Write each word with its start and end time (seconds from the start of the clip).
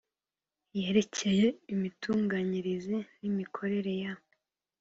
yerekeye 0.79 1.47
imitunganyirize 1.73 2.97
n 3.19 3.21
imikorere 3.29 3.91
ya 4.03 4.13